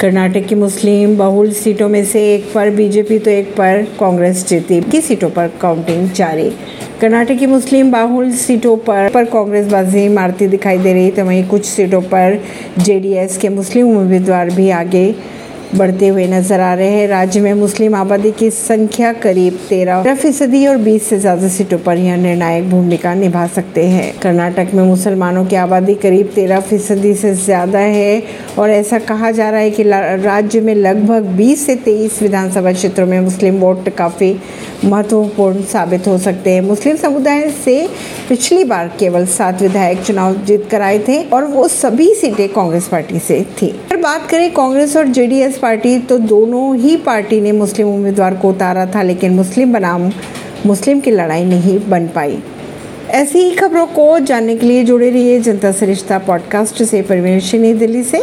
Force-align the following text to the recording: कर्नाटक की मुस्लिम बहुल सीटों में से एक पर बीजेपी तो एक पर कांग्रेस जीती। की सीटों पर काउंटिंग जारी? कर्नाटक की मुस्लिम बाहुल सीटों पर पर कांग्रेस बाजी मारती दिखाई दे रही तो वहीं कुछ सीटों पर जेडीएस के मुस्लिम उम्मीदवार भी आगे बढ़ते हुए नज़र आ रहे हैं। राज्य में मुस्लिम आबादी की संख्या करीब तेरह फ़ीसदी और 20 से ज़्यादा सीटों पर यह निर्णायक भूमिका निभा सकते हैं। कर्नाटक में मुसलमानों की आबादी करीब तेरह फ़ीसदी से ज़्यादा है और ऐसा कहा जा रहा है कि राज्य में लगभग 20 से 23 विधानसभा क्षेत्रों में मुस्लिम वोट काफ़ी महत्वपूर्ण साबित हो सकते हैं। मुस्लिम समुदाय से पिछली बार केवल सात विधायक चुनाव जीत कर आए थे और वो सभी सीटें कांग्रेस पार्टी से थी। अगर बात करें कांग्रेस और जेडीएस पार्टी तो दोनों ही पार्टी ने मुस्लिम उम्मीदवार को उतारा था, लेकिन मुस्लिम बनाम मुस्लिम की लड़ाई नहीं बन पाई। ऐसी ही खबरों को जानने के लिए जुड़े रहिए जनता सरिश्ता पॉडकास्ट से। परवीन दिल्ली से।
कर्नाटक 0.00 0.46
की 0.46 0.54
मुस्लिम 0.54 1.16
बहुल 1.16 1.50
सीटों 1.52 1.88
में 1.88 2.04
से 2.04 2.20
एक 2.34 2.44
पर 2.54 2.70
बीजेपी 2.70 3.18
तो 3.18 3.30
एक 3.30 3.48
पर 3.56 3.82
कांग्रेस 4.00 4.46
जीती। 4.48 4.80
की 4.80 5.00
सीटों 5.00 5.28
पर 5.30 5.48
काउंटिंग 5.60 6.08
जारी? 6.10 6.48
कर्नाटक 7.00 7.38
की 7.38 7.46
मुस्लिम 7.46 7.90
बाहुल 7.92 8.30
सीटों 8.32 8.76
पर 8.76 9.10
पर 9.14 9.24
कांग्रेस 9.24 9.66
बाजी 9.66 10.08
मारती 10.08 10.46
दिखाई 10.46 10.78
दे 10.78 10.92
रही 10.92 11.10
तो 11.10 11.24
वहीं 11.24 11.44
कुछ 11.48 11.64
सीटों 11.64 12.00
पर 12.02 12.40
जेडीएस 12.78 13.36
के 13.38 13.48
मुस्लिम 13.48 13.96
उम्मीदवार 13.96 14.50
भी 14.50 14.70
आगे 14.70 15.04
बढ़ते 15.74 16.08
हुए 16.08 16.26
नज़र 16.26 16.60
आ 16.60 16.72
रहे 16.74 16.90
हैं। 16.90 17.06
राज्य 17.08 17.40
में 17.40 17.52
मुस्लिम 17.54 17.94
आबादी 17.94 18.30
की 18.32 18.50
संख्या 18.50 19.12
करीब 19.14 19.58
तेरह 19.68 20.14
फ़ीसदी 20.14 20.66
और 20.66 20.76
20 20.78 21.08
से 21.08 21.18
ज़्यादा 21.18 21.48
सीटों 21.48 21.78
पर 21.78 21.96
यह 21.98 22.16
निर्णायक 22.16 22.68
भूमिका 22.70 23.14
निभा 23.14 23.46
सकते 23.48 23.86
हैं। 23.86 24.12
कर्नाटक 24.20 24.74
में 24.74 24.82
मुसलमानों 24.84 25.44
की 25.46 25.56
आबादी 25.56 25.94
करीब 25.96 26.32
तेरह 26.34 26.60
फ़ीसदी 26.60 27.14
से 27.14 27.34
ज़्यादा 27.34 27.78
है 27.78 28.22
और 28.58 28.70
ऐसा 28.70 28.98
कहा 29.00 29.30
जा 29.30 29.50
रहा 29.50 29.60
है 29.60 29.70
कि 29.70 29.82
राज्य 29.82 30.60
में 30.60 30.74
लगभग 30.74 31.36
20 31.36 31.66
से 31.66 31.76
23 31.78 32.20
विधानसभा 32.22 32.72
क्षेत्रों 32.72 33.06
में 33.06 33.18
मुस्लिम 33.20 33.60
वोट 33.60 33.88
काफ़ी 33.96 34.34
महत्वपूर्ण 34.84 35.62
साबित 35.62 36.06
हो 36.06 36.18
सकते 36.18 36.50
हैं। 36.50 36.60
मुस्लिम 36.60 36.96
समुदाय 36.96 37.50
से 37.64 37.88
पिछली 38.28 38.64
बार 38.64 38.90
केवल 38.98 39.26
सात 39.26 39.62
विधायक 39.62 40.02
चुनाव 40.02 40.36
जीत 40.36 40.68
कर 40.70 40.80
आए 40.80 40.98
थे 40.98 41.22
और 41.22 41.44
वो 41.44 41.68
सभी 41.68 42.14
सीटें 42.14 42.48
कांग्रेस 42.48 42.88
पार्टी 42.88 43.18
से 43.18 43.40
थी। 43.62 43.68
अगर 43.68 43.96
बात 43.96 44.28
करें 44.30 44.50
कांग्रेस 44.54 44.96
और 44.96 45.08
जेडीएस 45.08 45.58
पार्टी 45.58 45.98
तो 45.98 46.18
दोनों 46.18 46.76
ही 46.76 46.96
पार्टी 46.96 47.40
ने 47.40 47.52
मुस्लिम 47.52 47.88
उम्मीदवार 47.88 48.34
को 48.34 48.50
उतारा 48.50 48.86
था, 48.86 49.02
लेकिन 49.02 49.32
मुस्लिम 49.32 49.72
बनाम 49.72 50.10
मुस्लिम 50.66 51.00
की 51.00 51.10
लड़ाई 51.10 51.44
नहीं 51.44 51.78
बन 51.88 52.06
पाई। 52.06 52.38
ऐसी 53.10 53.38
ही 53.38 53.50
खबरों 53.50 53.86
को 53.86 54.18
जानने 54.18 54.56
के 54.56 54.66
लिए 54.66 54.84
जुड़े 54.84 55.10
रहिए 55.10 55.40
जनता 55.40 55.72
सरिश्ता 55.72 56.18
पॉडकास्ट 56.18 56.82
से। 56.82 57.02
परवीन 57.02 57.78
दिल्ली 57.78 58.02
से। 58.02 58.18